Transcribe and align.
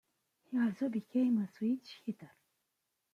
He 0.49 0.57
also 0.59 0.89
became 0.89 1.37
a 1.37 1.47
switch-hitter. 1.47 2.31